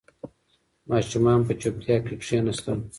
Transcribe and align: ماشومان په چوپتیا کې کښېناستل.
ماشومان 0.89 1.39
په 1.47 1.53
چوپتیا 1.61 1.97
کې 2.05 2.13
کښېناستل. 2.21 2.79